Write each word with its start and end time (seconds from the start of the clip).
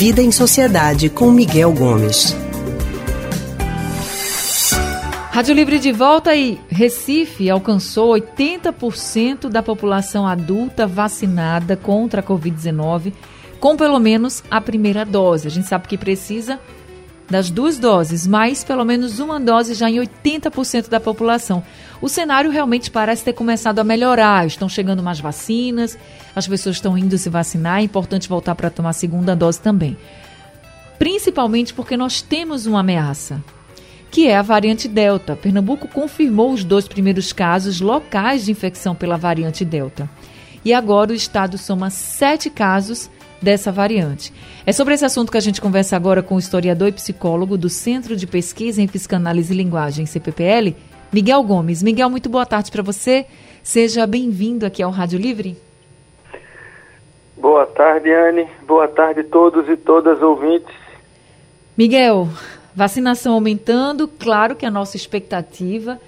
Vida 0.00 0.22
em 0.22 0.32
Sociedade 0.32 1.10
com 1.10 1.30
Miguel 1.30 1.74
Gomes. 1.74 2.34
Rádio 5.30 5.54
Livre 5.54 5.78
de 5.78 5.92
volta 5.92 6.34
e 6.34 6.58
Recife 6.70 7.50
alcançou 7.50 8.14
80% 8.14 9.50
da 9.50 9.62
população 9.62 10.26
adulta 10.26 10.86
vacinada 10.86 11.76
contra 11.76 12.22
a 12.22 12.24
Covid-19 12.24 13.12
com 13.60 13.76
pelo 13.76 14.00
menos 14.00 14.42
a 14.50 14.58
primeira 14.58 15.04
dose. 15.04 15.46
A 15.46 15.50
gente 15.50 15.68
sabe 15.68 15.86
que 15.86 15.98
precisa 15.98 16.58
das 17.30 17.48
duas 17.48 17.78
doses, 17.78 18.26
mas 18.26 18.64
pelo 18.64 18.84
menos 18.84 19.20
uma 19.20 19.38
dose 19.38 19.74
já 19.74 19.88
em 19.88 19.96
80% 19.96 20.88
da 20.88 20.98
população. 20.98 21.62
O 22.02 22.08
cenário 22.08 22.50
realmente 22.50 22.90
parece 22.90 23.24
ter 23.24 23.32
começado 23.32 23.78
a 23.78 23.84
melhorar. 23.84 24.46
Estão 24.46 24.68
chegando 24.68 25.02
mais 25.02 25.20
vacinas, 25.20 25.96
as 26.34 26.48
pessoas 26.48 26.76
estão 26.76 26.98
indo 26.98 27.16
se 27.16 27.30
vacinar. 27.30 27.78
É 27.78 27.82
importante 27.82 28.28
voltar 28.28 28.56
para 28.56 28.68
tomar 28.68 28.90
a 28.90 28.94
segunda 28.94 29.36
dose 29.36 29.60
também. 29.60 29.96
Principalmente 30.98 31.72
porque 31.72 31.96
nós 31.96 32.20
temos 32.20 32.66
uma 32.66 32.80
ameaça, 32.80 33.42
que 34.10 34.26
é 34.26 34.36
a 34.36 34.42
variante 34.42 34.88
Delta. 34.88 35.36
Pernambuco 35.36 35.86
confirmou 35.86 36.52
os 36.52 36.64
dois 36.64 36.88
primeiros 36.88 37.32
casos 37.32 37.80
locais 37.80 38.44
de 38.44 38.50
infecção 38.50 38.94
pela 38.94 39.16
variante 39.16 39.64
Delta. 39.64 40.10
E 40.64 40.74
agora 40.74 41.12
o 41.12 41.14
estado 41.14 41.56
soma 41.56 41.90
sete 41.90 42.50
casos 42.50 43.08
dessa 43.40 43.72
variante. 43.72 44.32
É 44.66 44.72
sobre 44.72 44.94
esse 44.94 45.04
assunto 45.04 45.32
que 45.32 45.38
a 45.38 45.40
gente 45.40 45.60
conversa 45.60 45.96
agora 45.96 46.22
com 46.22 46.36
o 46.36 46.38
historiador 46.38 46.88
e 46.88 46.92
psicólogo 46.92 47.56
do 47.56 47.68
Centro 47.68 48.16
de 48.16 48.26
Pesquisa 48.26 48.82
em 48.82 48.88
Psicanálise 48.88 49.52
e 49.52 49.56
Linguagem, 49.56 50.06
CPPL, 50.06 50.76
Miguel 51.12 51.42
Gomes. 51.42 51.82
Miguel, 51.82 52.10
muito 52.10 52.28
boa 52.28 52.46
tarde 52.46 52.70
para 52.70 52.82
você. 52.82 53.26
Seja 53.62 54.06
bem-vindo 54.06 54.66
aqui 54.66 54.82
ao 54.82 54.90
Rádio 54.90 55.18
Livre. 55.18 55.56
Boa 57.36 57.66
tarde, 57.66 58.12
Anne. 58.12 58.46
Boa 58.66 58.86
tarde 58.86 59.20
a 59.20 59.24
todos 59.24 59.68
e 59.68 59.76
todas 59.76 60.20
ouvintes. 60.20 60.74
Miguel, 61.76 62.28
vacinação 62.74 63.32
aumentando, 63.32 64.06
claro 64.06 64.54
que 64.54 64.66
a 64.66 64.70
nossa 64.70 64.96
expectativa 64.96 65.98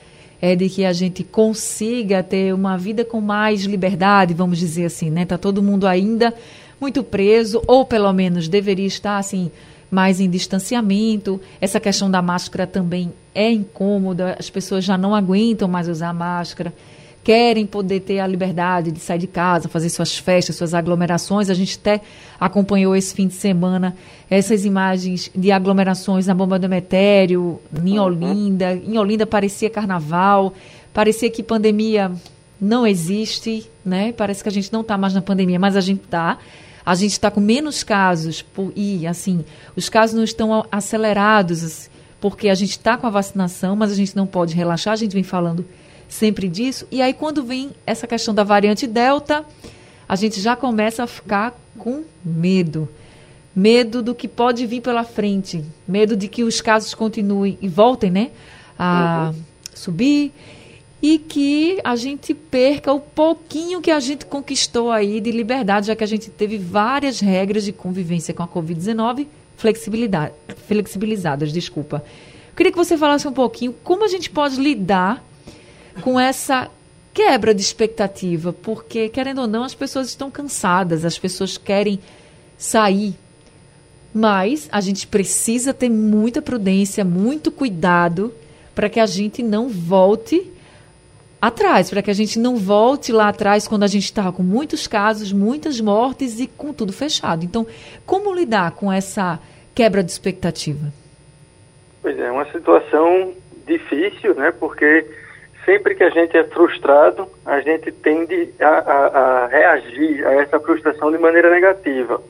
é 0.41 0.55
de 0.55 0.69
que 0.69 0.85
a 0.85 0.93
gente 0.93 1.25
consiga 1.25 2.23
ter 2.23 2.53
uma 2.53 2.77
vida 2.77 3.05
com 3.05 3.21
mais 3.21 3.63
liberdade, 3.63 4.35
vamos 4.35 4.59
dizer 4.59 4.87
assim, 4.87 5.09
né? 5.09 5.25
Tá 5.25 5.39
todo 5.39 5.63
mundo 5.63 5.87
ainda 5.87 6.35
muito 6.83 7.05
preso, 7.05 7.63
ou 7.67 7.85
pelo 7.87 8.13
menos 8.13 8.49
deveria 8.49 8.87
estar 8.87 9.17
assim 9.17 9.51
mais 9.89 10.21
em 10.21 10.29
distanciamento. 10.29 11.41
Essa 11.61 11.79
questão 11.79 12.11
da 12.11 12.21
máscara 12.21 12.67
também 12.67 13.13
é 13.33 13.51
incômoda, 13.51 14.37
as 14.39 14.51
pessoas 14.51 14.85
já 14.85 14.99
não 14.99 15.15
aguentam 15.15 15.69
mais 15.69 15.87
usar 15.87 16.13
máscara, 16.13 16.75
querem 17.23 17.65
poder 17.67 18.01
ter 18.01 18.19
a 18.19 18.27
liberdade 18.27 18.91
de 18.91 18.99
sair 18.99 19.21
de 19.21 19.29
casa, 19.29 19.69
fazer 19.69 19.91
suas 19.91 20.19
festas, 20.19 20.57
suas 20.57 20.75
aglomerações. 20.75 21.49
A 21.49 21.55
gente 21.55 21.79
até 21.79 22.01
acompanhou 22.41 22.97
esse 22.97 23.15
fim 23.15 23.29
de 23.29 23.35
semana 23.35 23.97
essas 24.29 24.65
imagens 24.65 25.31
de 25.33 25.53
aglomerações 25.53 26.27
na 26.27 26.35
Bomba 26.35 26.59
do 26.59 26.69
Metério, 26.69 27.61
em 27.85 27.99
uhum. 27.99 28.05
Olinda. 28.07 28.75
Em 28.75 28.99
Olinda 28.99 29.25
parecia 29.25 29.71
carnaval, 29.71 30.53
parecia 30.93 31.31
que 31.31 31.45
pandemia 31.45 32.11
não 32.61 32.87
existe, 32.87 33.69
né? 33.85 34.13
Parece 34.13 34.43
que 34.43 34.49
a 34.49 34.53
gente 34.53 34.73
não 34.73 34.81
está 34.81 34.97
mais 34.97 35.15
na 35.15 35.21
pandemia, 35.21 35.59
mas 35.61 35.77
a 35.77 35.81
gente 35.81 36.03
está 36.05 36.39
a 36.85 36.95
gente 36.95 37.13
está 37.13 37.31
com 37.31 37.41
menos 37.41 37.83
casos 37.83 38.43
por, 38.43 38.73
e 38.75 39.07
assim 39.07 39.45
os 39.77 39.89
casos 39.89 40.17
não 40.17 40.25
estão 40.25 40.67
acelerados 40.71 41.89
porque 42.21 42.49
a 42.49 42.55
gente 42.55 42.71
está 42.71 42.97
com 42.97 43.07
a 43.07 43.11
vacinação, 43.11 43.75
mas 43.75 43.91
a 43.91 43.97
gente 43.97 44.15
não 44.15 44.29
pode 44.29 44.55
relaxar. 44.55 44.93
A 44.93 44.97
gente 44.97 45.13
vem 45.13 45.25
falando 45.25 45.67
sempre 46.09 46.49
disso. 46.49 46.87
E 46.91 47.03
aí 47.03 47.13
quando 47.13 47.43
vem 47.43 47.71
essa 47.85 48.07
questão 48.07 48.33
da 48.33 48.45
variante 48.45 48.87
delta, 48.87 49.45
a 50.09 50.15
gente 50.15 50.41
já 50.41 50.55
começa 50.55 51.03
a 51.03 51.07
ficar 51.07 51.59
com 51.77 52.05
medo. 52.25 52.89
Medo 53.55 54.03
do 54.03 54.15
que 54.15 54.29
pode 54.29 54.65
vir 54.67 54.81
pela 54.81 55.05
frente, 55.05 55.65
medo 55.87 56.17
de 56.17 56.29
que 56.29 56.45
os 56.45 56.61
casos 56.61 56.95
continuem 56.95 57.59
e 57.61 57.69
voltem, 57.69 58.11
né, 58.11 58.31
a 58.79 59.31
uhum. 59.35 59.43
subir 59.75 60.33
e 61.03 61.19
que 61.19 61.81
a 61.83 61.97
gente 61.97 62.33
perca 62.33 62.93
o 62.93 63.01
pouquinho 63.01 63.81
que 63.81 63.91
a 63.91 63.99
gente 63.99 64.25
conquistou 64.25 64.93
aí 64.93 65.21
de 65.21 65.33
liberdade, 65.33 65.89
já 65.89 65.97
que 65.97 66.05
a 66.05 66.07
gente 66.07 66.31
teve 66.31 66.57
várias 66.57 67.19
regras 67.19 67.65
de 67.65 67.73
convivência 67.73 68.33
com 68.33 68.45
a 68.45 68.49
Covid-19 68.49 69.27
flexibilizadas, 69.57 71.53
desculpa. 71.53 72.05
Eu 72.51 72.55
queria 72.57 72.71
que 72.71 72.79
você 72.79 72.97
falasse 72.97 73.27
um 73.27 73.33
pouquinho 73.33 73.75
como 73.83 74.05
a 74.05 74.09
gente 74.09 74.31
pode 74.31 74.61
lidar 74.61 75.25
com 76.03 76.21
essa 76.21 76.71
quebra 77.13 77.53
de 77.53 77.63
expectativa, 77.63 78.53
porque, 78.53 79.09
querendo 79.09 79.41
ou 79.41 79.47
não, 79.49 79.65
as 79.65 79.75
pessoas 79.75 80.07
estão 80.07 80.31
cansadas, 80.31 81.05
as 81.05 81.19
pessoas 81.19 81.59
querem 81.59 81.99
sair. 82.57 83.15
Mas 84.15 84.69
a 84.71 84.81
gente 84.81 85.07
precisa 85.07 85.75
ter 85.75 85.89
muita 85.89 86.41
prudência, 86.41 87.05
muito 87.05 87.51
cuidado 87.51 88.33
para 88.75 88.89
que 88.89 89.01
a 89.01 89.07
gente 89.07 89.43
não 89.43 89.69
volte 89.69 90.52
atrás, 91.43 91.91
para 91.91 92.01
que 92.01 92.11
a 92.11 92.15
gente 92.15 92.39
não 92.39 92.57
volte 92.57 93.11
lá 93.11 93.29
atrás 93.29 93.67
quando 93.67 93.83
a 93.83 93.89
gente 93.89 94.05
estava 94.05 94.33
com 94.33 94.45
muitos 94.45 94.87
casos, 94.87 95.33
muitas 95.33 95.81
mortes 95.81 96.39
e 96.39 96.47
com 96.47 96.73
tudo 96.73 96.93
fechado. 96.93 97.45
Então, 97.45 97.67
como 98.07 98.33
lidar 98.33 98.71
com 98.71 98.93
essa 98.93 99.41
quebra 99.75 100.05
de 100.05 100.13
expectativa? 100.13 100.93
Pois 102.01 102.17
é, 102.17 102.31
uma 102.31 102.45
situação 102.53 103.35
difícil, 103.67 104.37
né? 104.37 104.53
Porque 104.53 105.05
sempre 105.65 105.97
que 105.97 106.05
a 106.05 106.11
gente 106.11 106.37
é 106.37 106.45
frustrado, 106.45 107.29
a 107.45 107.61
gente 107.61 107.91
tende 107.91 108.55
a, 108.61 108.67
a, 108.67 109.07
a 109.07 109.47
reagir 109.49 110.25
a 110.25 110.35
essa 110.35 110.61
frustração 110.61 111.11
de 111.11 111.19
maneira 111.19 111.51
negativa. 111.51 112.23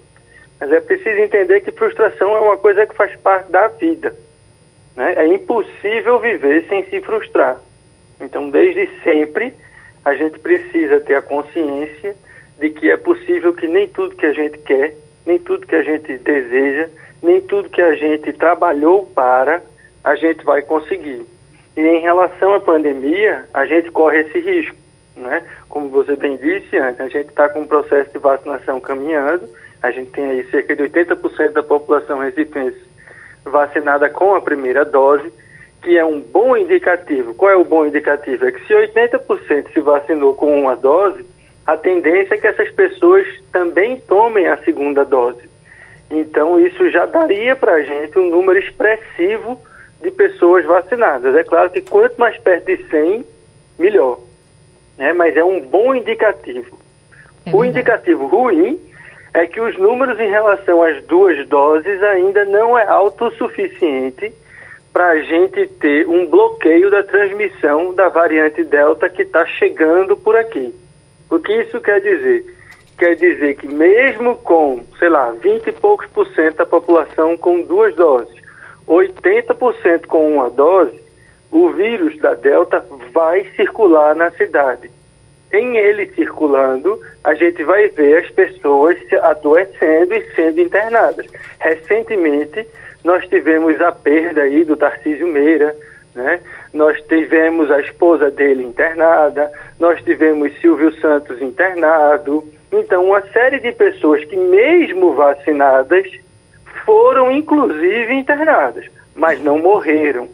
Mas 0.59 0.73
é 0.73 0.81
preciso 0.81 1.19
entender 1.19 1.61
que 1.61 1.73
frustração 1.73 2.35
é 2.35 2.41
uma 2.41 2.57
coisa 2.57 2.87
que 2.87 2.95
faz 2.95 3.15
parte 3.17 3.53
da 3.53 3.69
vida. 3.69 4.15
Né? 4.97 5.15
É 5.17 5.27
impossível 5.27 6.19
viver 6.19 6.67
sem 6.69 6.85
se 6.89 7.01
frustrar. 7.03 7.61
Então, 8.23 8.49
desde 8.49 8.89
sempre, 9.03 9.53
a 10.05 10.15
gente 10.15 10.39
precisa 10.39 11.01
ter 11.01 11.17
a 11.17 11.23
consciência 11.23 12.15
de 12.59 12.71
que 12.71 12.91
é 12.91 12.97
possível 12.97 13.53
que 13.53 13.67
nem 13.67 13.89
tudo 13.89 14.17
que 14.17 14.27
a 14.27 14.33
gente 14.33 14.59
quer, 14.59 14.95
nem 15.27 15.39
tudo 15.39 15.67
que 15.67 15.75
a 15.75 15.83
gente 15.83 16.17
deseja, 16.19 16.89
nem 17.23 17.41
tudo 17.41 17.69
que 17.69 17.83
a 17.83 17.95
gente 17.95 18.33
trabalhou 18.33 19.07
para, 19.07 19.63
a 20.05 20.15
gente 20.15 20.45
vai 20.45 20.63
conseguir. 20.63 21.27
E 21.77 21.81
em 21.81 22.01
relação 22.01 22.55
à 22.55 22.61
pandemia, 22.61 23.47
a 23.53 23.67
gente 23.67 23.91
corre 23.91 24.21
esse 24.21 24.39
risco. 24.39 24.77
Né? 25.17 25.43
Como 25.69 25.89
você 25.89 26.17
bem 26.17 26.37
disse 26.37 26.77
antes, 26.77 27.01
a 27.01 27.09
gente 27.09 27.29
está 27.29 27.49
com 27.49 27.61
um 27.61 27.67
processo 27.67 28.11
de 28.13 28.19
vacinação 28.19 28.81
caminhando, 28.81 29.49
a 29.83 29.91
gente 29.91 30.11
tem 30.11 30.25
aí 30.25 30.45
cerca 30.51 30.75
de 30.75 30.83
80% 30.85 31.53
da 31.53 31.63
população 31.63 32.19
recifense 32.19 32.79
vacinada 33.45 34.09
com 34.09 34.35
a 34.35 34.41
primeira 34.41 34.85
dose, 34.85 35.33
que 35.83 35.99
é 35.99 36.05
um 36.05 36.21
bom 36.21 36.57
indicativo. 36.57 37.35
Qual 37.35 37.51
é 37.51 37.57
o 37.57 37.65
bom 37.65 37.85
indicativo? 37.85 38.47
É 38.47 38.53
que 38.53 38.65
se 38.67 38.73
80% 38.73 39.73
se 39.73 39.81
vacinou 39.81 40.35
com 40.35 40.61
uma 40.61 40.77
dose, 40.77 41.27
a 41.67 41.77
tendência 41.77 42.35
é 42.35 42.39
que 42.39 42.47
essas 42.47 42.71
pessoas 42.71 43.27
também 43.53 43.97
tomem 43.97 44.47
a 44.47 44.57
segunda 44.59 45.05
dose. 45.05 45.51
Então, 46.11 46.61
isso 46.61 46.91
já 46.91 47.07
daria 47.07 47.57
para 47.57 47.73
a 47.75 47.83
gente 47.83 48.19
um 48.19 48.31
número 48.31 48.59
expressivo 48.59 49.61
de 50.01 50.11
pessoas 50.11 50.65
vacinadas. 50.65 51.35
É 51.35 51.43
claro 51.43 51.71
que 51.71 51.81
quanto 51.81 52.19
mais 52.19 52.37
perto 52.39 52.67
de 52.67 52.77
100, 52.89 53.25
melhor. 53.79 54.19
Né? 54.99 55.13
Mas 55.13 55.37
é 55.37 55.45
um 55.45 55.61
bom 55.61 55.95
indicativo. 55.95 56.79
É 57.47 57.55
o 57.55 57.65
indicativo 57.65 58.27
ruim 58.27 58.79
é 59.35 59.47
que 59.47 59.61
os 59.61 59.77
números 59.79 60.21
em 60.21 60.29
relação 60.29 60.83
às 60.83 61.03
duas 61.05 61.47
doses 61.49 62.03
ainda 62.03 62.45
não 62.45 62.79
é 62.79 62.87
autossuficiente 62.87 64.33
para 64.93 65.11
a 65.11 65.19
gente 65.21 65.67
ter 65.81 66.07
um 66.07 66.27
bloqueio 66.27 66.91
da 66.91 67.03
transmissão 67.03 67.95
da 67.95 68.09
variante 68.09 68.63
Delta 68.63 69.09
que 69.09 69.23
está 69.23 69.47
chegando 69.47 70.17
por 70.17 70.37
aqui. 70.37 70.75
O 71.31 71.39
que 71.39 71.53
isso 71.63 71.81
quer 71.81 72.01
dizer? 72.01 72.45
Quer 72.99 73.17
dizer 73.17 73.57
que 73.57 73.67
mesmo 73.67 74.37
com, 74.37 74.85
sei 74.99 75.09
lá, 75.09 75.31
20 75.31 75.67
e 75.67 75.73
poucos 75.73 76.07
por 76.09 76.27
cento 76.35 76.57
da 76.57 76.67
população 76.67 77.37
com 77.39 77.63
duas 77.63 77.95
doses, 77.95 78.35
80% 78.87 80.07
com 80.07 80.35
uma 80.35 80.51
dose, 80.51 81.01
o 81.51 81.71
vírus 81.71 82.19
da 82.19 82.35
Delta 82.35 82.85
vai 83.13 83.47
circular 83.57 84.15
na 84.15 84.31
cidade. 84.33 84.91
Em 85.53 85.77
ele 85.77 86.07
circulando, 86.15 86.99
a 87.25 87.35
gente 87.35 87.63
vai 87.63 87.89
ver 87.89 88.25
as 88.25 88.31
pessoas 88.31 88.97
adoecendo 89.23 90.15
e 90.15 90.35
sendo 90.35 90.61
internadas. 90.61 91.27
Recentemente, 91.59 92.67
nós 93.05 93.27
tivemos 93.29 93.81
a 93.81 93.93
perda 93.93 94.43
aí 94.43 94.65
do 94.65 94.77
Tarcísio 94.77 95.27
Meira, 95.27 95.75
né? 96.15 96.41
Nós 96.73 97.01
tivemos 97.03 97.71
a 97.71 97.81
esposa 97.81 98.31
dele 98.31 98.63
internada, 98.63 99.51
nós 99.79 100.03
tivemos 100.03 100.53
Silvio 100.61 100.93
Santos 101.01 101.41
internado. 101.41 102.45
Então, 102.71 103.07
uma 103.07 103.21
série 103.33 103.61
de 103.61 103.73
pessoas 103.73 104.25
que, 104.25 104.37
mesmo 104.37 105.15
vacinadas, 105.15 106.07
foram 106.85 107.31
inclusive 107.31 108.13
internadas, 108.15 108.87
mas 109.15 109.43
não 109.43 109.59
morreram. 109.59 110.29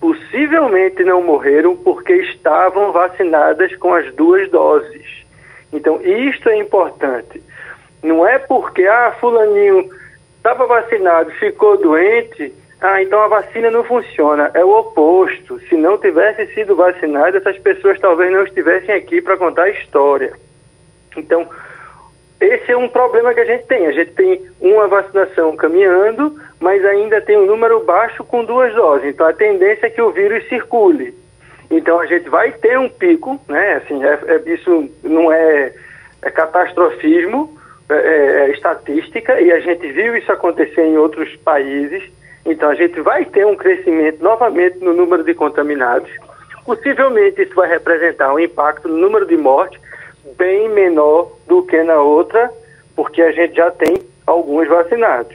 Possivelmente 0.00 1.02
não 1.02 1.22
morreram 1.22 1.76
porque 1.76 2.12
estavam 2.14 2.92
vacinadas 2.92 3.74
com 3.76 3.94
as 3.94 4.12
duas 4.14 4.50
doses. 4.50 5.24
Então, 5.72 6.00
isto 6.02 6.48
é 6.48 6.56
importante. 6.56 7.42
Não 8.02 8.26
é 8.26 8.38
porque, 8.38 8.86
ah, 8.86 9.14
Fulaninho 9.18 9.88
estava 10.44 10.66
vacinado, 10.66 11.30
ficou 11.32 11.78
doente, 11.78 12.52
ah, 12.78 13.02
então 13.02 13.18
a 13.18 13.28
vacina 13.28 13.70
não 13.70 13.82
funciona. 13.82 14.50
É 14.52 14.62
o 14.62 14.78
oposto. 14.78 15.58
Se 15.70 15.74
não 15.74 15.96
tivesse 15.96 16.52
sido 16.52 16.76
vacinado, 16.76 17.38
essas 17.38 17.58
pessoas 17.58 17.98
talvez 17.98 18.30
não 18.30 18.44
estivessem 18.44 18.94
aqui 18.94 19.22
para 19.22 19.38
contar 19.38 19.62
a 19.62 19.70
história. 19.70 20.34
Então, 21.16 21.48
esse 22.38 22.70
é 22.70 22.76
um 22.76 22.88
problema 22.88 23.32
que 23.32 23.40
a 23.40 23.44
gente 23.46 23.64
tem. 23.64 23.86
A 23.86 23.92
gente 23.92 24.12
tem 24.12 24.46
uma 24.60 24.86
vacinação 24.86 25.56
caminhando, 25.56 26.38
mas 26.60 26.84
ainda 26.84 27.22
tem 27.22 27.38
um 27.38 27.46
número 27.46 27.82
baixo 27.82 28.22
com 28.22 28.44
duas 28.44 28.74
doses. 28.74 29.14
Então, 29.14 29.26
a 29.26 29.32
tendência 29.32 29.86
é 29.86 29.90
que 29.90 30.02
o 30.02 30.10
vírus 30.10 30.46
circule. 30.46 31.14
Então, 31.70 31.98
a 31.98 32.04
gente 32.04 32.28
vai 32.28 32.52
ter 32.52 32.78
um 32.78 32.90
pico, 32.90 33.40
né? 33.48 33.76
Assim, 33.82 34.04
é, 34.04 34.18
é, 34.26 34.42
isso 34.52 34.90
não 35.02 35.32
é, 35.32 35.72
é 36.20 36.30
catastrofismo, 36.30 37.58
é, 37.94 38.06
é, 38.06 38.40
é 38.46 38.50
estatística, 38.50 39.40
e 39.40 39.52
a 39.52 39.60
gente 39.60 39.90
viu 39.92 40.16
isso 40.16 40.30
acontecer 40.30 40.82
em 40.82 40.96
outros 40.96 41.34
países 41.36 42.02
então 42.44 42.68
a 42.68 42.74
gente 42.74 43.00
vai 43.00 43.24
ter 43.24 43.46
um 43.46 43.56
crescimento 43.56 44.22
novamente 44.22 44.78
no 44.78 44.92
número 44.92 45.24
de 45.24 45.34
contaminados. 45.34 46.10
Possivelmente 46.64 47.42
isso 47.42 47.54
vai 47.54 47.68
representar 47.68 48.32
um 48.32 48.38
impacto 48.38 48.88
no 48.88 48.96
número 48.96 49.26
de 49.26 49.36
mortes 49.36 49.80
bem 50.36 50.68
menor 50.68 51.32
do 51.46 51.62
que 51.62 51.82
na 51.82 52.00
outra, 52.00 52.50
porque 52.94 53.22
a 53.22 53.32
gente 53.32 53.54
já 53.54 53.70
tem 53.70 53.96
alguns 54.26 54.68
vacinados. 54.68 55.34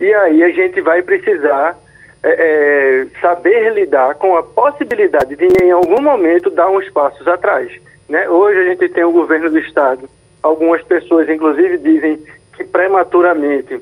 E 0.00 0.12
aí 0.12 0.42
a 0.42 0.50
gente 0.50 0.80
vai 0.80 1.02
precisar 1.02 1.78
é, 2.22 2.28
é, 2.30 3.06
saber 3.20 3.72
lidar 3.74 4.14
com 4.14 4.36
a 4.36 4.42
possibilidade 4.42 5.36
de 5.36 5.46
em 5.62 5.70
algum 5.70 6.00
momento 6.00 6.50
dar 6.50 6.68
uns 6.68 6.88
passos 6.90 7.26
atrás. 7.28 7.70
Né? 8.08 8.28
Hoje 8.28 8.58
a 8.58 8.64
gente 8.64 8.88
tem 8.88 9.04
o 9.04 9.12
governo 9.12 9.50
do 9.50 9.58
estado. 9.58 10.08
Algumas 10.42 10.82
pessoas, 10.82 11.28
inclusive, 11.28 11.78
dizem 11.78 12.18
que 12.56 12.64
prematuramente 12.64 13.80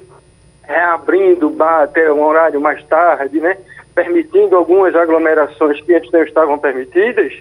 reabrindo 0.62 1.50
bar 1.50 1.82
até 1.82 2.12
um 2.12 2.22
horário 2.22 2.60
mais 2.60 2.82
tarde, 2.84 3.40
né? 3.40 3.56
permitindo 3.94 4.56
algumas 4.56 4.94
aglomerações 4.94 5.80
que 5.82 5.94
antes 5.94 6.10
não 6.12 6.22
estavam 6.22 6.58
permitidas, 6.58 7.32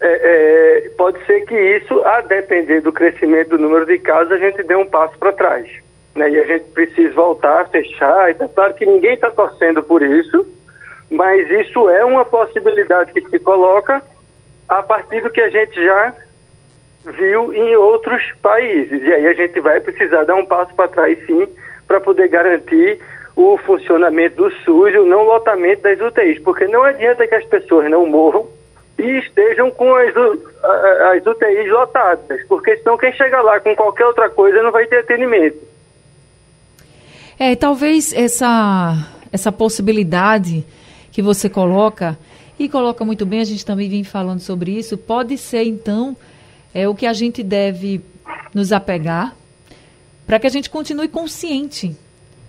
é, 0.00 0.84
é, 0.86 0.90
pode 0.96 1.24
ser 1.24 1.46
que 1.46 1.54
isso, 1.54 2.02
a 2.04 2.20
depender 2.20 2.80
do 2.80 2.92
crescimento 2.92 3.50
do 3.50 3.58
número 3.58 3.86
de 3.86 3.98
casos, 3.98 4.32
a 4.32 4.38
gente 4.38 4.62
dê 4.64 4.74
um 4.74 4.86
passo 4.86 5.16
para 5.18 5.32
trás. 5.32 5.66
Né? 6.14 6.30
E 6.30 6.38
a 6.40 6.44
gente 6.44 6.64
precisa 6.72 7.14
voltar 7.14 7.68
fechar. 7.68 8.30
E 8.30 8.34
tá 8.34 8.48
claro 8.48 8.74
que 8.74 8.84
ninguém 8.84 9.14
está 9.14 9.30
torcendo 9.30 9.82
por 9.82 10.02
isso, 10.02 10.46
mas 11.10 11.48
isso 11.50 11.88
é 11.88 12.04
uma 12.04 12.24
possibilidade 12.24 13.12
que 13.12 13.28
se 13.28 13.38
coloca 13.38 14.02
a 14.68 14.82
partir 14.82 15.22
do 15.22 15.30
que 15.30 15.40
a 15.40 15.50
gente 15.50 15.82
já 15.82 16.14
viu 17.04 17.52
em 17.52 17.76
outros 17.76 18.22
países. 18.42 19.02
E 19.02 19.12
aí 19.12 19.26
a 19.26 19.34
gente 19.34 19.60
vai 19.60 19.80
precisar 19.80 20.24
dar 20.24 20.34
um 20.34 20.46
passo 20.46 20.74
para 20.74 20.88
trás, 20.88 21.18
sim, 21.26 21.46
para 21.86 22.00
poder 22.00 22.28
garantir 22.28 22.98
o 23.36 23.58
funcionamento 23.58 24.36
do 24.36 24.50
SUS 24.64 24.94
e 24.94 24.98
o 24.98 25.06
não 25.06 25.24
lotamento 25.24 25.82
das 25.82 26.00
UTIs, 26.00 26.38
porque 26.40 26.66
não 26.66 26.82
adianta 26.82 27.26
que 27.26 27.34
as 27.34 27.44
pessoas 27.44 27.90
não 27.90 28.06
morram 28.06 28.46
e 28.98 29.18
estejam 29.18 29.70
com 29.70 29.92
as, 29.96 30.14
as 30.16 31.26
UTIs 31.26 31.70
lotadas, 31.70 32.46
porque 32.46 32.76
senão 32.76 32.96
quem 32.96 33.12
chega 33.12 33.40
lá 33.42 33.58
com 33.58 33.74
qualquer 33.74 34.06
outra 34.06 34.30
coisa 34.30 34.62
não 34.62 34.70
vai 34.70 34.86
ter 34.86 34.98
atendimento. 34.98 35.58
É, 37.36 37.56
talvez 37.56 38.12
essa, 38.12 38.94
essa 39.32 39.50
possibilidade 39.50 40.64
que 41.10 41.20
você 41.20 41.48
coloca, 41.48 42.16
e 42.56 42.68
coloca 42.68 43.04
muito 43.04 43.26
bem, 43.26 43.40
a 43.40 43.44
gente 43.44 43.66
também 43.66 43.88
vem 43.88 44.04
falando 44.04 44.38
sobre 44.40 44.70
isso, 44.70 44.96
pode 44.96 45.36
ser 45.36 45.64
então 45.64 46.16
é 46.74 46.88
o 46.88 46.94
que 46.94 47.06
a 47.06 47.12
gente 47.12 47.42
deve 47.42 48.00
nos 48.52 48.72
apegar 48.72 49.34
para 50.26 50.38
que 50.40 50.46
a 50.46 50.50
gente 50.50 50.68
continue 50.68 51.08
consciente 51.08 51.96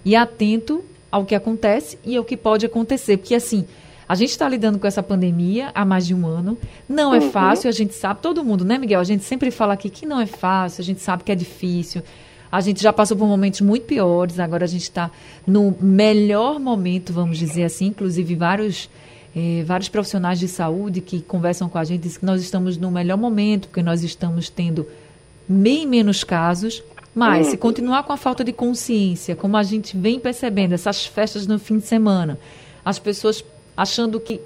e 0.04 0.16
atento 0.16 0.84
ao 1.12 1.26
que 1.26 1.36
acontece 1.36 1.98
e 2.04 2.18
ao 2.18 2.26
que 2.26 2.36
pode 2.36 2.66
acontecer. 2.66 3.18
Porque, 3.18 3.36
assim, 3.36 3.66
a 4.08 4.16
gente 4.16 4.30
está 4.30 4.48
lidando 4.48 4.80
com 4.80 4.88
essa 4.88 5.02
pandemia 5.02 5.72
há 5.74 5.84
mais 5.84 6.06
de 6.06 6.14
um 6.14 6.28
ano. 6.28 6.58
Não 6.88 7.14
é 7.14 7.20
uhum. 7.20 7.32
fácil, 7.32 7.70
a 7.70 7.74
gente 7.74 7.94
sabe, 7.94 8.22
todo 8.22 8.44
mundo, 8.44 8.64
né, 8.64 8.78
Miguel? 8.78 9.00
A 9.00 9.04
gente 9.06 9.24
sempre 9.24 9.50
fala 9.52 9.74
aqui 9.74 9.90
que 9.90 10.06
não 10.06 10.20
é 10.20 10.26
fácil, 10.26 10.82
a 10.82 10.86
gente 10.86 11.02
sabe 11.02 11.24
que 11.24 11.32
é 11.32 11.36
difícil. 11.36 12.02
A 12.52 12.62
gente 12.62 12.82
já 12.82 12.94
passou 12.94 13.18
por 13.18 13.28
momentos 13.28 13.62
muito 13.62 13.86
piores, 13.86 14.40
agora 14.40 14.64
a 14.64 14.68
gente 14.68 14.84
está 14.84 15.12
no 15.46 15.76
melhor 15.82 16.60
momento, 16.60 17.12
vamos 17.12 17.38
dizer 17.38 17.64
assim. 17.64 17.88
Inclusive, 17.88 18.36
vários, 18.36 18.90
eh, 19.36 19.64
vários 19.66 19.90
profissionais 19.90 20.40
de 20.40 20.48
saúde 20.48 21.02
que 21.02 21.22
conversam 21.22 21.68
com 21.68 21.78
a 21.78 21.84
gente 21.84 22.04
dizem 22.04 22.20
que 22.20 22.26
nós 22.26 22.42
estamos 22.42 22.78
no 22.78 22.90
melhor 22.90 23.18
momento, 23.18 23.68
porque 23.68 23.84
nós 23.84 24.04
estamos 24.04 24.50
tendo 24.50 24.88
bem 25.48 25.86
menos 25.86 26.24
casos, 26.24 26.82
mas, 27.14 27.48
se 27.48 27.54
uhum. 27.54 27.60
continuar 27.60 28.04
com 28.04 28.14
a 28.14 28.18
falta 28.18 28.44
de 28.44 28.52
consciência, 28.52 29.36
como 29.36 29.56
a 29.56 29.64
gente 29.64 29.98
vem 29.98 30.20
percebendo, 30.20 30.74
essas 30.74 31.06
festas 31.06 31.48
no 31.48 31.58
fim 31.60 31.78
de 31.78 31.86
semana, 31.86 32.38
as 32.84 33.00
pessoas 33.00 33.44
achando 33.76 34.20
que 34.20 34.42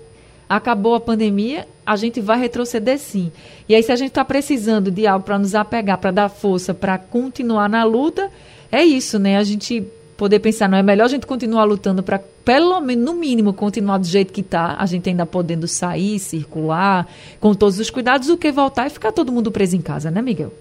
acabou 0.48 0.96
a 0.96 1.00
pandemia, 1.00 1.68
a 1.86 1.96
gente 1.96 2.20
vai 2.20 2.40
retroceder 2.40 2.98
sim. 2.98 3.32
E 3.68 3.76
aí, 3.76 3.84
se 3.84 3.92
a 3.92 3.96
gente 3.96 4.10
está 4.10 4.26
precisando 4.26 4.90
de 4.92 5.06
algo 5.06 5.26
para 5.26 5.38
nos 5.38 5.54
apegar, 5.56 5.98
para 5.98 6.12
dar 6.12 6.30
força, 6.30 6.74
para 6.74 6.98
continuar 6.98 7.70
na 7.70 7.84
luta, 7.84 8.30
é 8.72 8.84
isso, 8.84 9.20
né? 9.20 9.38
A 9.38 9.44
gente 9.44 9.84
poder 10.20 10.40
pensar, 10.40 10.68
não 10.68 10.78
é 10.78 10.84
melhor 10.84 11.06
a 11.06 11.08
gente 11.08 11.26
continuar 11.26 11.64
lutando 11.64 12.04
para, 12.04 12.20
pelo 12.44 12.80
menos, 12.82 13.06
no 13.06 13.14
mínimo, 13.14 13.54
continuar 13.54 13.98
do 13.98 14.06
jeito 14.06 14.34
que 14.34 14.42
está, 14.42 14.76
a 14.78 14.86
gente 14.86 15.10
ainda 15.10 15.26
podendo 15.26 15.68
sair, 15.68 16.20
circular, 16.20 17.08
com 17.40 17.54
todos 17.54 17.80
os 17.80 17.90
cuidados, 17.90 18.28
do 18.28 18.38
que 18.38 18.52
voltar 18.52 18.88
e 18.88 18.90
ficar 18.90 19.14
todo 19.14 19.32
mundo 19.32 19.50
preso 19.50 19.78
em 19.78 19.82
casa, 19.82 20.12
né, 20.12 20.22
Miguel? 20.22 20.52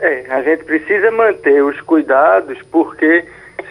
É, 0.00 0.26
a 0.28 0.42
gente 0.42 0.64
precisa 0.64 1.10
manter 1.12 1.62
os 1.62 1.80
cuidados 1.80 2.58
porque 2.70 3.24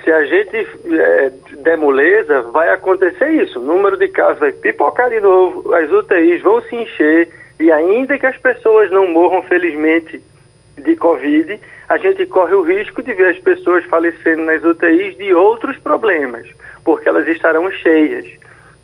se 0.03 0.11
a 0.11 0.25
gente 0.25 0.55
é, 0.55 1.31
der 1.63 1.77
moleza, 1.77 2.41
vai 2.43 2.69
acontecer 2.69 3.29
isso. 3.29 3.59
O 3.59 3.63
número 3.63 3.97
de 3.97 4.07
casos 4.07 4.39
vai 4.39 4.53
pipocar 4.53 5.09
de 5.09 5.19
novo, 5.19 5.73
as 5.73 5.91
UTIs 5.91 6.41
vão 6.41 6.61
se 6.61 6.75
encher 6.75 7.29
e 7.59 7.71
ainda 7.71 8.17
que 8.17 8.25
as 8.25 8.37
pessoas 8.37 8.89
não 8.91 9.11
morram, 9.11 9.41
felizmente, 9.43 10.21
de 10.77 10.95
Covid, 10.95 11.59
a 11.89 11.97
gente 11.97 12.25
corre 12.25 12.53
o 12.53 12.63
risco 12.63 13.01
de 13.01 13.13
ver 13.13 13.29
as 13.29 13.39
pessoas 13.39 13.85
falecendo 13.85 14.43
nas 14.43 14.63
UTIs 14.63 15.17
de 15.17 15.33
outros 15.33 15.77
problemas, 15.77 16.47
porque 16.83 17.07
elas 17.07 17.27
estarão 17.27 17.71
cheias. 17.71 18.25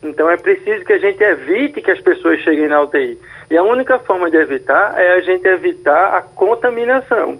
Então 0.02 0.30
é 0.30 0.36
preciso 0.36 0.84
que 0.84 0.92
a 0.92 0.98
gente 0.98 1.22
evite 1.22 1.80
que 1.80 1.90
as 1.90 2.00
pessoas 2.00 2.40
cheguem 2.40 2.68
na 2.68 2.82
UTI. 2.82 3.18
E 3.50 3.56
a 3.56 3.62
única 3.62 3.98
forma 3.98 4.30
de 4.30 4.36
evitar 4.36 4.98
é 4.98 5.14
a 5.14 5.20
gente 5.20 5.46
evitar 5.46 6.16
a 6.16 6.22
contaminação. 6.22 7.38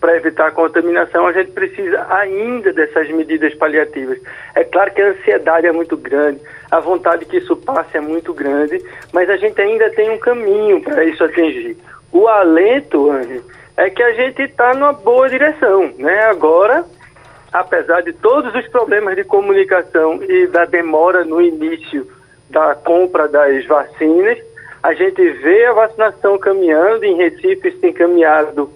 Para 0.00 0.16
evitar 0.16 0.48
a 0.48 0.50
contaminação, 0.50 1.26
a 1.26 1.32
gente 1.32 1.52
precisa 1.52 2.04
ainda 2.10 2.72
dessas 2.72 3.08
medidas 3.10 3.54
paliativas. 3.54 4.18
É 4.54 4.64
claro 4.64 4.92
que 4.92 5.00
a 5.00 5.10
ansiedade 5.10 5.66
é 5.66 5.72
muito 5.72 5.96
grande, 5.96 6.40
a 6.70 6.80
vontade 6.80 7.24
que 7.24 7.36
isso 7.36 7.54
passe 7.56 7.96
é 7.96 8.00
muito 8.00 8.34
grande, 8.34 8.82
mas 9.12 9.30
a 9.30 9.36
gente 9.36 9.60
ainda 9.60 9.88
tem 9.90 10.10
um 10.10 10.18
caminho 10.18 10.82
para 10.82 11.04
isso 11.04 11.22
atingir. 11.22 11.76
O 12.10 12.26
alento, 12.26 13.10
Andy, 13.10 13.42
é 13.76 13.90
que 13.90 14.02
a 14.02 14.12
gente 14.12 14.42
está 14.42 14.74
numa 14.74 14.92
boa 14.92 15.28
direção. 15.28 15.92
Né? 15.98 16.20
Agora, 16.24 16.84
apesar 17.52 18.02
de 18.02 18.12
todos 18.12 18.54
os 18.54 18.66
problemas 18.68 19.16
de 19.16 19.24
comunicação 19.24 20.22
e 20.22 20.46
da 20.46 20.64
demora 20.64 21.24
no 21.24 21.40
início 21.40 22.06
da 22.50 22.74
compra 22.74 23.28
das 23.28 23.64
vacinas, 23.66 24.38
a 24.82 24.94
gente 24.94 25.22
vê 25.22 25.66
a 25.66 25.72
vacinação 25.72 26.38
caminhando, 26.38 27.04
em 27.04 27.16
Recife 27.16 27.70
se 27.70 27.86
encaminhado 27.86 28.70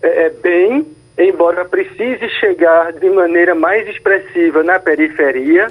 é, 0.00 0.26
é, 0.26 0.30
bem, 0.30 0.86
embora 1.18 1.64
precise 1.64 2.28
chegar 2.40 2.92
de 2.92 3.10
maneira 3.10 3.54
mais 3.54 3.88
expressiva 3.88 4.62
na 4.62 4.78
periferia. 4.78 5.66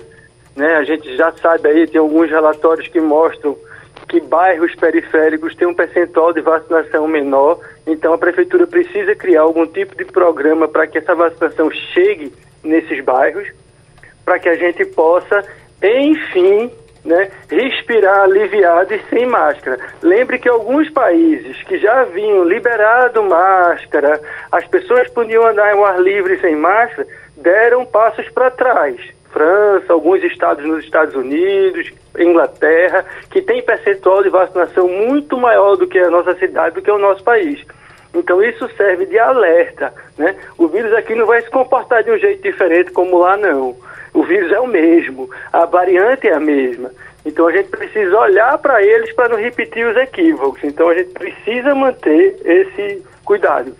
Né? 0.55 0.75
A 0.75 0.83
gente 0.83 1.15
já 1.15 1.31
sabe 1.31 1.69
aí, 1.69 1.87
tem 1.87 1.99
alguns 1.99 2.29
relatórios 2.29 2.87
que 2.89 2.99
mostram 2.99 3.57
que 4.07 4.19
bairros 4.21 4.73
periféricos 4.75 5.55
têm 5.55 5.67
um 5.67 5.73
percentual 5.73 6.33
de 6.33 6.41
vacinação 6.41 7.07
menor, 7.07 7.59
então 7.85 8.13
a 8.13 8.17
prefeitura 8.17 8.65
precisa 8.65 9.13
criar 9.15 9.41
algum 9.41 9.67
tipo 9.67 9.95
de 9.95 10.05
programa 10.05 10.67
para 10.67 10.87
que 10.87 10.97
essa 10.97 11.13
vacinação 11.13 11.69
chegue 11.71 12.33
nesses 12.63 13.03
bairros, 13.03 13.47
para 14.23 14.39
que 14.39 14.49
a 14.49 14.55
gente 14.55 14.85
possa, 14.85 15.43
enfim, 15.83 16.71
né, 17.03 17.29
respirar 17.49 18.23
aliviado 18.23 18.93
e 18.93 19.01
sem 19.09 19.25
máscara. 19.25 19.79
Lembre 20.01 20.39
que 20.39 20.49
alguns 20.49 20.89
países 20.89 21.61
que 21.63 21.77
já 21.77 22.01
haviam 22.01 22.43
liberado 22.43 23.23
máscara, 23.23 24.21
as 24.51 24.65
pessoas 24.67 25.09
podiam 25.09 25.45
andar 25.45 25.73
ao 25.73 25.85
ar 25.85 25.99
livre 25.99 26.39
sem 26.39 26.55
máscara, 26.55 27.07
deram 27.35 27.85
passos 27.85 28.27
para 28.29 28.51
trás. 28.51 28.97
França, 29.31 29.93
alguns 29.93 30.23
estados 30.23 30.65
nos 30.65 30.83
Estados 30.83 31.15
Unidos, 31.15 31.91
Inglaterra, 32.17 33.05
que 33.29 33.41
tem 33.41 33.61
percentual 33.61 34.23
de 34.23 34.29
vacinação 34.29 34.87
muito 34.87 35.37
maior 35.37 35.75
do 35.75 35.87
que 35.87 35.99
a 35.99 36.09
nossa 36.09 36.35
cidade, 36.35 36.75
do 36.75 36.81
que 36.81 36.91
o 36.91 36.97
nosso 36.97 37.23
país. 37.23 37.63
Então 38.13 38.41
isso 38.43 38.67
serve 38.75 39.05
de 39.05 39.19
alerta, 39.19 39.93
né? 40.17 40.35
O 40.57 40.67
vírus 40.67 40.93
aqui 40.93 41.13
não 41.13 41.25
vai 41.25 41.41
se 41.41 41.49
comportar 41.49 42.03
de 42.03 42.11
um 42.11 42.17
jeito 42.17 42.41
diferente 42.41 42.91
como 42.91 43.19
lá 43.19 43.37
não. 43.37 43.75
O 44.13 44.23
vírus 44.23 44.51
é 44.51 44.59
o 44.59 44.67
mesmo, 44.67 45.29
a 45.53 45.65
variante 45.65 46.27
é 46.27 46.33
a 46.33 46.39
mesma. 46.39 46.91
Então 47.25 47.47
a 47.47 47.51
gente 47.51 47.69
precisa 47.69 48.17
olhar 48.17 48.57
para 48.57 48.81
eles 48.81 49.13
para 49.13 49.29
não 49.29 49.37
repetir 49.37 49.85
os 49.85 49.97
equívocos. 49.97 50.63
Então 50.63 50.89
a 50.89 50.95
gente 50.95 51.09
precisa 51.09 51.75
manter 51.75 52.37
esse 52.43 53.03
cuidado. 53.23 53.75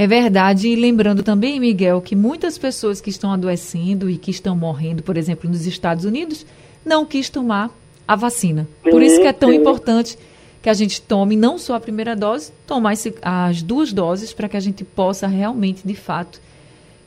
É 0.00 0.06
verdade, 0.06 0.66
e 0.66 0.76
lembrando 0.76 1.22
também, 1.22 1.60
Miguel, 1.60 2.00
que 2.00 2.16
muitas 2.16 2.56
pessoas 2.56 3.02
que 3.02 3.10
estão 3.10 3.30
adoecendo 3.30 4.08
e 4.08 4.16
que 4.16 4.30
estão 4.30 4.56
morrendo, 4.56 5.02
por 5.02 5.14
exemplo, 5.14 5.50
nos 5.50 5.66
Estados 5.66 6.06
Unidos, 6.06 6.46
não 6.82 7.04
quis 7.04 7.28
tomar 7.28 7.68
a 8.08 8.16
vacina. 8.16 8.66
Por 8.82 9.02
isso 9.02 9.20
que 9.20 9.26
é 9.26 9.32
tão 9.34 9.52
importante 9.52 10.16
que 10.62 10.70
a 10.70 10.72
gente 10.72 11.02
tome 11.02 11.36
não 11.36 11.58
só 11.58 11.74
a 11.74 11.80
primeira 11.80 12.16
dose, 12.16 12.50
tomar 12.66 12.94
as 13.20 13.60
duas 13.60 13.92
doses 13.92 14.32
para 14.32 14.48
que 14.48 14.56
a 14.56 14.60
gente 14.60 14.84
possa 14.84 15.26
realmente, 15.26 15.86
de 15.86 15.94
fato, 15.94 16.40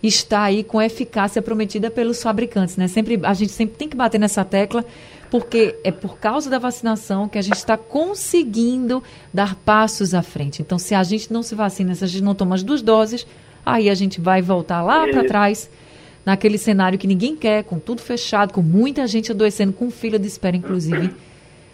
estar 0.03 0.43
aí 0.43 0.63
com 0.63 0.77
a 0.77 0.85
eficácia 0.85 1.41
prometida 1.41 1.89
pelos 1.89 2.21
fabricantes, 2.21 2.77
né? 2.77 2.87
Sempre 2.87 3.19
a 3.23 3.33
gente 3.33 3.53
sempre 3.53 3.75
tem 3.75 3.89
que 3.89 3.97
bater 3.97 4.19
nessa 4.19 4.45
tecla, 4.45 4.85
porque 5.33 5.75
é 5.83 5.91
por 5.91 6.19
causa 6.19 6.47
da 6.47 6.59
vacinação 6.59 7.27
que 7.27 7.39
a 7.39 7.41
gente 7.41 7.55
está 7.55 7.75
conseguindo 7.75 9.01
dar 9.33 9.55
passos 9.55 10.13
à 10.13 10.21
frente. 10.21 10.61
Então, 10.61 10.77
se 10.77 10.93
a 10.93 11.01
gente 11.01 11.33
não 11.33 11.41
se 11.41 11.55
vacina, 11.55 11.95
se 11.95 12.03
a 12.03 12.07
gente 12.07 12.23
não 12.23 12.35
toma 12.35 12.53
as 12.53 12.61
duas 12.61 12.83
doses, 12.83 13.25
aí 13.65 13.89
a 13.89 13.95
gente 13.95 14.21
vai 14.21 14.43
voltar 14.43 14.83
lá 14.83 15.07
para 15.07 15.23
trás 15.23 15.71
naquele 16.23 16.59
cenário 16.59 16.99
que 16.99 17.07
ninguém 17.07 17.35
quer, 17.35 17.63
com 17.63 17.79
tudo 17.79 17.99
fechado, 17.99 18.53
com 18.53 18.61
muita 18.61 19.07
gente 19.07 19.31
adoecendo, 19.31 19.73
com 19.73 19.89
fila 19.89 20.19
de 20.19 20.27
espera, 20.27 20.55
inclusive, 20.55 21.09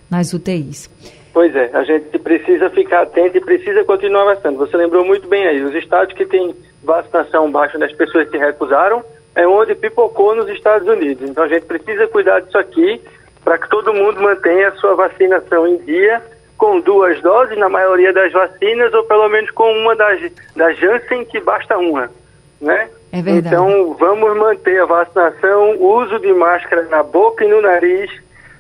nas 0.10 0.32
UTIs. 0.32 0.90
Pois 1.34 1.54
é, 1.54 1.70
a 1.74 1.84
gente 1.84 2.18
precisa 2.18 2.70
ficar 2.70 3.02
atento 3.02 3.40
e 3.40 3.42
precisa 3.42 3.84
continuar 3.84 4.24
vacinando. 4.24 4.60
Você 4.60 4.78
lembrou 4.78 5.04
muito 5.04 5.28
bem 5.28 5.46
aí, 5.46 5.62
os 5.62 5.76
estados 5.76 6.14
que 6.14 6.26
têm 6.26 6.56
vacinação 6.82 7.52
baixa 7.52 7.78
das 7.78 7.92
pessoas 7.92 8.30
que 8.30 8.38
recusaram 8.38 9.04
é 9.36 9.46
onde 9.46 9.76
pipocou 9.76 10.34
nos 10.34 10.50
Estados 10.50 10.88
Unidos. 10.88 11.30
Então 11.30 11.44
a 11.44 11.48
gente 11.50 11.66
precisa 11.66 12.08
cuidar 12.08 12.40
disso 12.40 12.58
aqui 12.58 13.02
para 13.44 13.58
que 13.58 13.70
todo 13.70 13.94
mundo 13.94 14.22
mantenha 14.22 14.70
a 14.70 14.76
sua 14.76 14.96
vacinação 14.96 15.68
em 15.68 15.78
dia 15.78 16.22
com 16.58 16.82
duas 16.82 17.22
doses 17.22 17.58
na 17.58 17.70
maioria 17.70 18.12
das 18.12 18.32
vacinas 18.34 18.94
ou 18.94 19.04
pelo 19.06 19.30
menos 19.30 19.50
com 19.52 19.72
uma 19.72 19.96
das, 19.96 20.20
das 20.56 20.78
Janssen 20.78 21.24
que 21.26 21.40
basta 21.40 21.78
uma, 21.78 22.12
né? 22.60 22.90
É 23.12 23.22
verdade. 23.22 23.56
Então 23.56 23.96
vamos 23.98 24.38
manter 24.38 24.82
a 24.82 24.86
vacinação, 24.86 25.78
uso 25.80 26.20
de 26.20 26.34
máscara 26.34 26.84
na 26.84 27.02
boca 27.02 27.46
e 27.46 27.48
no 27.48 27.62
nariz, 27.62 28.12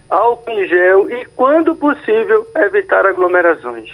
álcool 0.09 0.51
em 0.51 0.67
gel 0.67 1.09
e, 1.09 1.25
quando 1.35 1.75
possível, 1.75 2.47
evitar 2.55 3.05
aglomerações. 3.05 3.91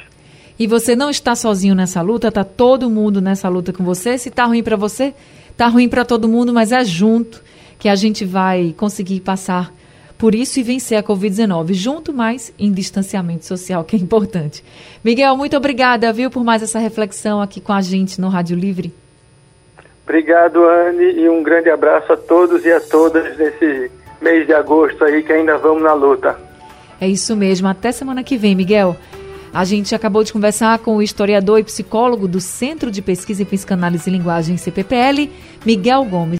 E 0.58 0.68
você 0.68 0.96
não 0.96 1.10
está 1.10 1.36
sozinho 1.36 1.76
nessa 1.76 2.02
luta, 2.02 2.30
está 2.30 2.44
todo 2.44 2.90
mundo 2.90 3.20
nessa 3.20 3.50
luta 3.50 3.74
com 3.74 3.84
você. 3.84 4.18
Se 4.18 4.30
está 4.30 4.46
ruim 4.46 4.64
para 4.64 4.78
você, 4.78 5.14
está 5.52 5.68
ruim 5.68 5.90
para 5.90 6.06
todo 6.06 6.30
mundo, 6.30 6.54
mas 6.54 6.72
é 6.72 6.86
junto 6.86 7.44
que 7.78 7.90
a 7.90 7.96
gente 7.96 8.24
vai 8.24 8.74
conseguir 8.78 9.20
passar 9.20 9.74
por 10.18 10.34
isso 10.34 10.60
e 10.60 10.64
vencer 10.64 10.98
a 10.98 11.04
Covid-19, 11.04 11.74
junto, 11.74 12.14
mas 12.14 12.54
em 12.58 12.72
distanciamento 12.72 13.46
social, 13.46 13.84
que 13.84 13.96
é 13.96 14.00
importante. 14.00 14.64
Miguel, 15.04 15.36
muito 15.36 15.58
obrigada, 15.58 16.12
viu, 16.14 16.30
por 16.30 16.44
mais 16.44 16.64
essa 16.64 16.80
reflexão 16.80 17.42
aqui 17.42 17.60
com 17.60 17.74
a 17.74 17.82
gente 17.82 18.20
no 18.22 18.30
Rádio 18.30 18.58
Livre. 18.58 18.94
Obrigado, 20.04 20.64
Anne, 20.64 21.20
e 21.20 21.28
um 21.28 21.42
grande 21.42 21.70
abraço 21.70 22.14
a 22.14 22.18
todos 22.18 22.64
e 22.64 22.72
a 22.72 22.80
todas 22.80 23.38
nesse 23.38 23.92
mês 24.22 24.46
de 24.46 24.54
agosto 24.54 25.04
aí, 25.04 25.24
que 25.24 25.34
ainda 25.34 25.58
vamos 25.58 25.84
na 25.84 25.94
luta. 25.94 26.38
É 27.02 27.08
isso 27.08 27.36
mesmo. 27.36 27.68
Até 27.68 27.92
semana 27.92 28.24
que 28.24 28.38
vem, 28.38 28.56
Miguel. 28.56 28.96
A 29.54 29.64
gente 29.64 29.96
acabou 29.96 30.22
de 30.24 30.34
conversar 30.34 30.80
com 30.80 30.98
o 30.98 31.02
historiador 31.02 31.60
e 31.60 31.64
psicólogo 31.64 32.28
do 32.28 32.42
Centro 32.42 32.92
de 32.92 33.02
Pesquisa 33.02 33.42
em 33.42 33.46
Psicanálise 33.46 34.10
e 34.10 34.12
Linguagem, 34.12 34.58
CPPL, 34.58 35.32
Miguel 35.66 36.04
Gomes. 36.04 36.34